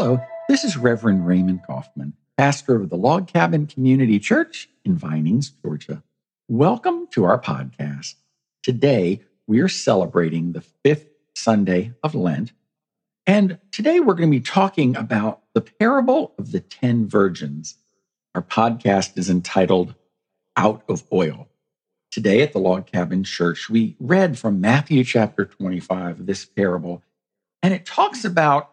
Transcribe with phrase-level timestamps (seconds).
[0.00, 5.50] Hello, this is Reverend Raymond Coffman, pastor of the Log Cabin Community Church in Vinings,
[5.50, 6.04] Georgia.
[6.46, 8.14] Welcome to our podcast.
[8.62, 12.52] Today, we are celebrating the fifth Sunday of Lent.
[13.26, 17.74] And today, we're going to be talking about the parable of the 10 virgins.
[18.36, 19.96] Our podcast is entitled
[20.56, 21.48] Out of Oil.
[22.12, 27.02] Today at the Log Cabin Church, we read from Matthew chapter 25, this parable,
[27.64, 28.70] and it talks about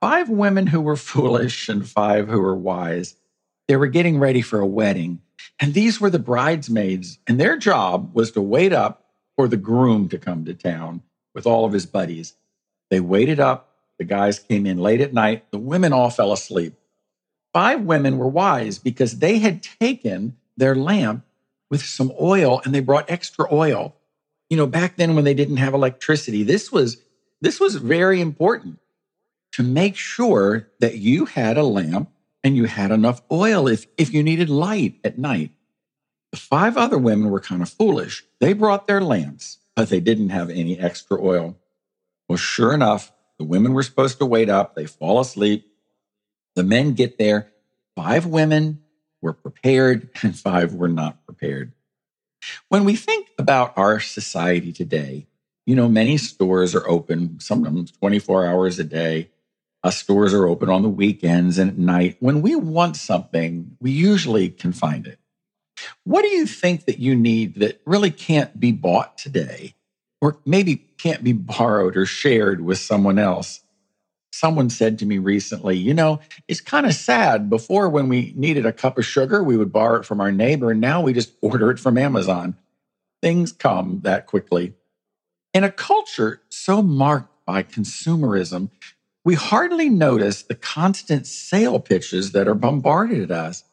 [0.00, 3.16] five women who were foolish and five who were wise.
[3.68, 5.20] They were getting ready for a wedding,
[5.58, 10.08] and these were the bridesmaids, and their job was to wait up for the groom
[10.10, 11.02] to come to town
[11.34, 12.34] with all of his buddies.
[12.90, 13.74] They waited up.
[13.98, 15.50] The guys came in late at night.
[15.50, 16.74] The women all fell asleep.
[17.52, 21.24] Five women were wise because they had taken their lamp
[21.70, 23.96] with some oil and they brought extra oil.
[24.50, 26.98] You know, back then when they didn't have electricity, this was
[27.40, 28.78] this was very important
[29.52, 32.10] to make sure that you had a lamp
[32.44, 35.50] and you had enough oil if, if you needed light at night.
[36.32, 38.24] The five other women were kind of foolish.
[38.40, 41.56] They brought their lamps, but they didn't have any extra oil.
[42.28, 44.74] Well, sure enough, the women were supposed to wait up.
[44.74, 45.66] They fall asleep.
[46.54, 47.52] The men get there.
[47.94, 48.82] Five women
[49.22, 51.72] were prepared and five were not prepared.
[52.68, 55.26] When we think about our society today,
[55.66, 59.30] you know, many stores are open, sometimes 24 hours a day.
[59.82, 62.16] Uh, stores are open on the weekends and at night.
[62.20, 65.18] When we want something, we usually can find it.
[66.04, 69.74] What do you think that you need that really can't be bought today,
[70.20, 73.60] or maybe can't be borrowed or shared with someone else?
[74.32, 77.48] Someone said to me recently, you know, it's kind of sad.
[77.48, 80.70] Before, when we needed a cup of sugar, we would borrow it from our neighbor,
[80.70, 82.56] and now we just order it from Amazon.
[83.22, 84.74] Things come that quickly.
[85.54, 88.70] In a culture so marked by consumerism,
[89.26, 93.64] we hardly notice the constant sale pitches that are bombarded at us.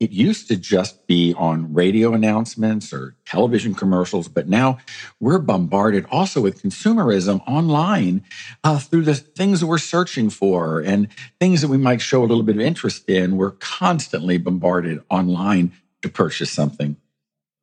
[0.00, 4.78] It used to just be on radio announcements or television commercials, but now
[5.20, 8.24] we're bombarded also with consumerism online
[8.64, 11.08] uh, through the things that we're searching for and
[11.38, 13.36] things that we might show a little bit of interest in.
[13.36, 16.96] We're constantly bombarded online to purchase something.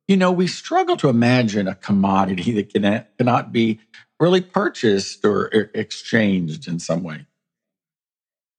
[0.06, 3.80] You know, we struggle to imagine a commodity that can, cannot be
[4.20, 7.26] really purchased or exchanged in some way.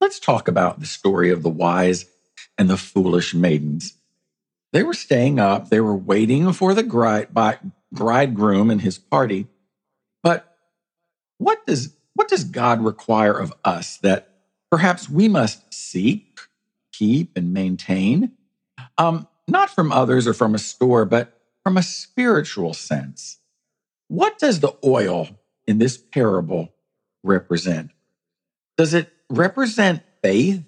[0.03, 2.08] Let's talk about the story of the wise
[2.58, 3.94] and the foolish maidens.
[4.74, 6.84] They were staying up, they were waiting for the
[7.90, 9.47] bridegroom and his party.
[10.22, 10.58] But
[11.38, 14.28] what does, what does God require of us that
[14.69, 16.38] perhaps we must seek,
[16.91, 18.34] keep, and maintain?
[18.97, 23.38] Um, not from others or from a store, but from a spiritual sense.
[24.09, 25.30] What does the oil
[25.66, 26.74] in this parable
[27.24, 27.91] represent?
[28.75, 30.64] Does it represent faith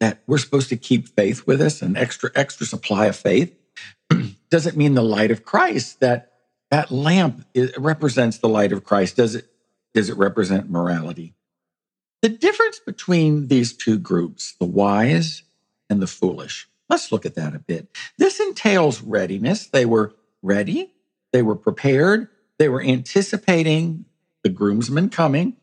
[0.00, 3.54] that we're supposed to keep faith with us, an extra extra supply of faith?
[4.50, 6.32] Does it mean the light of Christ that
[6.70, 7.46] that lamp
[7.78, 9.16] represents the light of Christ?
[9.16, 9.46] Does it
[9.94, 11.34] does it represent morality?
[12.20, 15.42] The difference between these two groups, the wise
[15.88, 17.88] and the foolish, let's look at that a bit.
[18.18, 19.66] This entails readiness.
[19.66, 20.92] They were ready,
[21.32, 24.04] they were prepared, they were anticipating
[24.42, 25.56] the groomsman coming,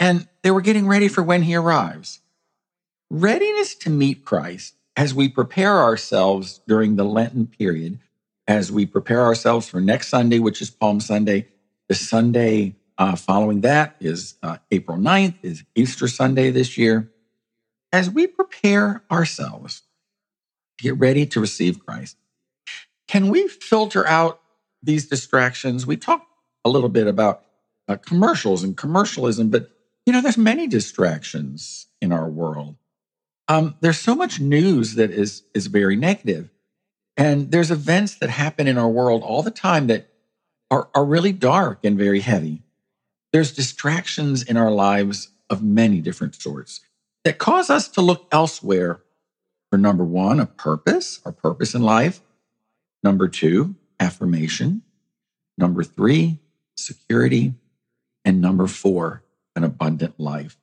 [0.00, 2.20] and they were getting ready for when he arrives.
[3.10, 8.00] Readiness to meet Christ as we prepare ourselves during the Lenten period,
[8.48, 11.46] as we prepare ourselves for next Sunday, which is Palm Sunday.
[11.88, 17.10] The Sunday uh, following that is uh, April 9th, is Easter Sunday this year.
[17.92, 19.82] As we prepare ourselves
[20.78, 22.16] to get ready to receive Christ,
[23.08, 24.40] can we filter out
[24.82, 25.86] these distractions?
[25.86, 26.26] We talked
[26.64, 27.42] a little bit about
[27.88, 29.68] uh, commercials and commercialism, but
[30.06, 32.76] you know, there's many distractions in our world.
[33.48, 36.50] Um, there's so much news that is is very negative,
[37.16, 40.08] and there's events that happen in our world all the time that
[40.70, 42.62] are, are really dark and very heavy.
[43.32, 46.80] There's distractions in our lives of many different sorts
[47.24, 49.00] that cause us to look elsewhere
[49.70, 52.20] for number one, a purpose, our purpose in life.
[53.02, 54.82] Number two, affirmation.
[55.56, 56.38] Number three,
[56.76, 57.54] security.
[58.24, 59.22] And number four,
[59.56, 60.56] an abundant life.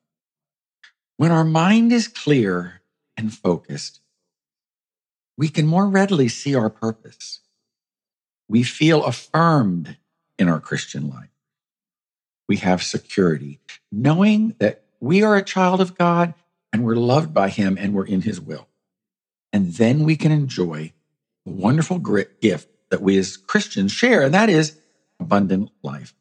[1.18, 2.82] When our mind is clear
[3.16, 4.02] and focused,
[5.38, 7.40] we can more readily see our purpose.
[8.48, 9.98] We feel affirmed
[10.40, 11.30] in our Christian life.
[12.48, 13.60] We have security,
[13.92, 16.34] knowing that we are a child of God
[16.72, 18.68] and we're loved by Him and we're in His will.
[19.52, 20.94] And then we can enjoy
[21.46, 24.78] the wonderful gift that we as Christians share, and that is
[25.20, 26.14] abundant life.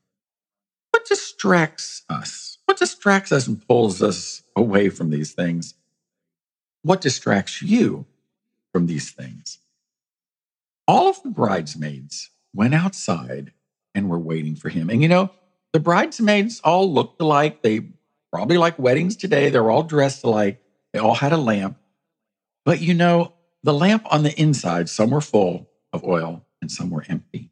[0.90, 2.55] What distracts us?
[2.76, 5.72] What distracts us and pulls us away from these things?
[6.82, 8.04] What distracts you
[8.70, 9.60] from these things?
[10.86, 13.52] All of the bridesmaids went outside
[13.94, 14.90] and were waiting for him.
[14.90, 15.30] And you know,
[15.72, 17.62] the bridesmaids all looked alike.
[17.62, 17.80] They
[18.30, 19.48] probably like weddings today.
[19.48, 20.62] They're all dressed alike.
[20.92, 21.78] They all had a lamp.
[22.66, 23.32] But you know,
[23.62, 27.48] the lamp on the inside, some were full of oil and some were empty.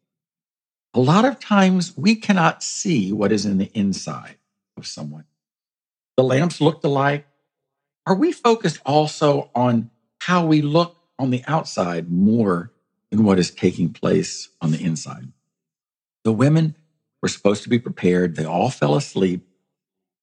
[0.93, 4.37] A lot of times we cannot see what is in the inside
[4.77, 5.25] of someone.
[6.17, 7.27] The lamps looked alike.
[8.07, 9.91] Are we focused also on
[10.21, 12.73] how we look on the outside more
[13.11, 15.33] than what is taking place on the inside?
[16.25, 16.77] The women
[17.23, 18.37] were supposed to be prepared.
[18.37, 19.47] They all fell asleep.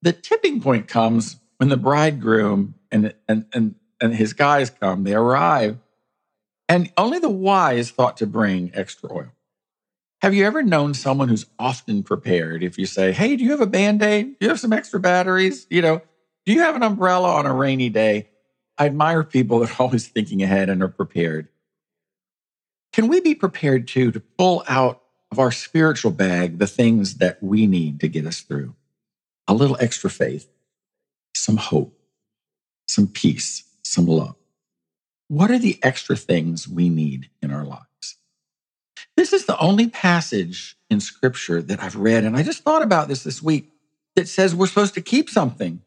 [0.01, 5.13] The tipping point comes when the bridegroom and, and, and, and his guys come, they
[5.13, 5.77] arrive,
[6.67, 9.31] and only the wise thought to bring extra oil.
[10.21, 12.63] Have you ever known someone who's often prepared?
[12.63, 14.37] If you say, Hey, do you have a band aid?
[14.37, 15.65] Do you have some extra batteries?
[15.69, 16.01] You know,
[16.45, 18.29] do you have an umbrella on a rainy day?
[18.77, 21.47] I admire people that are always thinking ahead and are prepared.
[22.93, 25.01] Can we be prepared too to pull out
[25.31, 28.75] of our spiritual bag the things that we need to get us through?
[29.47, 30.47] A little extra faith,
[31.33, 31.97] some hope,
[32.87, 34.35] some peace, some love.
[35.29, 37.85] What are the extra things we need in our lives?
[39.21, 43.07] This is the only passage in scripture that I've read, and I just thought about
[43.07, 43.71] this this week
[44.15, 45.83] that says we're supposed to keep something.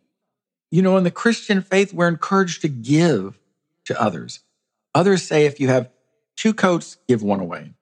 [0.71, 3.37] You know, in the Christian faith, we're encouraged to give
[3.87, 4.39] to others.
[4.95, 5.91] Others say if you have
[6.37, 7.73] two coats, give one away.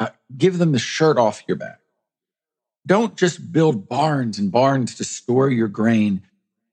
[0.00, 1.78] Uh, give them the shirt off your back.
[2.84, 6.22] Don't just build barns and barns to store your grain.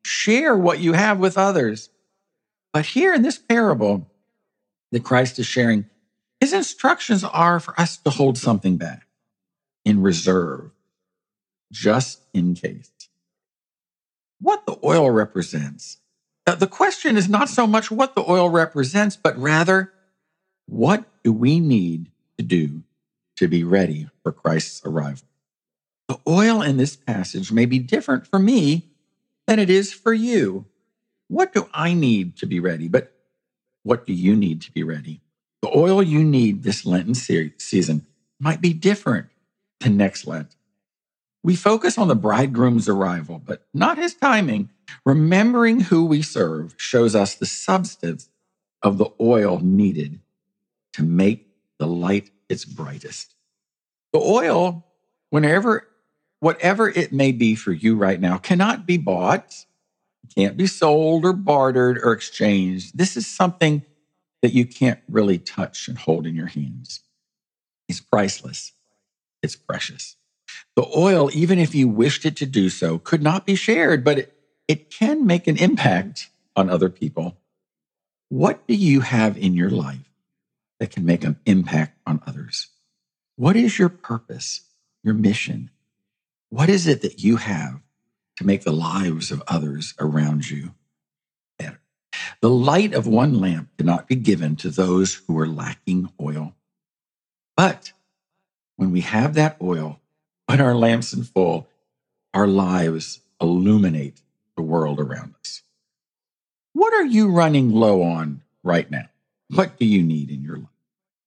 [0.03, 1.91] Share what you have with others.
[2.73, 4.09] But here in this parable
[4.91, 5.85] that Christ is sharing,
[6.45, 9.07] his instructions are for us to hold something back
[9.83, 10.69] in reserve,
[11.71, 12.91] just in case.
[14.39, 15.97] What the oil represents.
[16.45, 19.91] Uh, the question is not so much what the oil represents, but rather,
[20.67, 22.83] what do we need to do
[23.37, 25.27] to be ready for Christ's arrival?
[26.07, 28.91] The oil in this passage may be different for me
[29.47, 30.65] than it is for you.
[31.27, 32.87] What do I need to be ready?
[32.87, 33.11] But
[33.81, 35.21] what do you need to be ready?
[35.61, 38.05] The oil you need this Lenten season
[38.39, 39.27] might be different
[39.79, 40.55] than next Lent.
[41.43, 44.69] We focus on the bridegroom's arrival, but not his timing.
[45.05, 48.29] Remembering who we serve shows us the substance
[48.81, 50.19] of the oil needed
[50.93, 51.47] to make
[51.77, 53.35] the light its brightest.
[54.13, 54.85] The oil,
[55.29, 55.87] whenever,
[56.39, 59.65] whatever it may be for you right now, cannot be bought,
[60.35, 62.97] can't be sold or bartered or exchanged.
[62.97, 63.83] This is something
[64.41, 67.01] that you can't really touch and hold in your hands.
[67.87, 68.73] It's priceless.
[69.41, 70.15] It's precious.
[70.75, 74.19] The oil, even if you wished it to do so, could not be shared, but
[74.19, 74.33] it,
[74.67, 77.37] it can make an impact on other people.
[78.29, 80.09] What do you have in your life
[80.79, 82.67] that can make an impact on others?
[83.35, 84.61] What is your purpose,
[85.03, 85.69] your mission?
[86.49, 87.81] What is it that you have
[88.37, 90.73] to make the lives of others around you
[92.41, 96.53] the light of one lamp cannot be given to those who are lacking oil.
[97.55, 97.93] But
[98.75, 99.99] when we have that oil,
[100.45, 101.67] when our lamps are full,
[102.33, 104.21] our lives illuminate
[104.55, 105.61] the world around us.
[106.73, 109.09] What are you running low on right now?
[109.49, 110.67] What do you need in your life?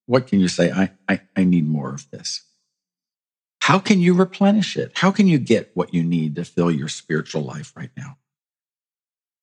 [0.06, 0.70] What can you say?
[0.70, 2.42] I, I, I need more of this.
[3.60, 4.92] How can you replenish it?
[4.94, 8.16] How can you get what you need to fill your spiritual life right now?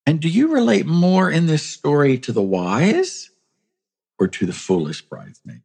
[0.05, 3.31] And do you relate more in this story to the wise
[4.19, 5.63] or to the foolish bridesmaids?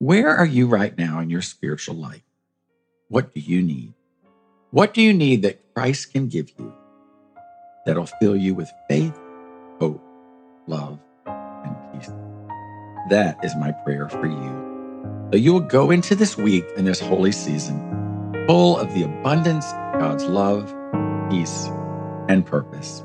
[0.00, 2.22] Where are you right now in your spiritual life?
[3.08, 3.94] What do you need?
[4.70, 6.72] What do you need that Christ can give you
[7.86, 9.18] that'll fill you with faith,
[9.80, 10.02] hope,
[10.66, 12.10] love, and peace?
[13.08, 15.28] That is my prayer for you.
[15.30, 17.88] That you will go into this week and this holy season
[18.46, 20.74] full of the abundance of God's love,
[21.30, 21.68] peace,
[22.28, 23.04] and purpose.